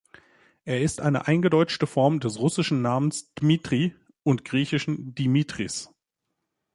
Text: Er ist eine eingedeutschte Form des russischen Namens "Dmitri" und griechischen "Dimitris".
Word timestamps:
Er 0.65 0.81
ist 0.81 0.99
eine 0.99 1.27
eingedeutschte 1.27 1.85
Form 1.85 2.19
des 2.21 2.39
russischen 2.39 2.81
Namens 2.81 3.31
"Dmitri" 3.35 3.93
und 4.23 4.43
griechischen 4.43 5.13
"Dimitris". 5.13 5.93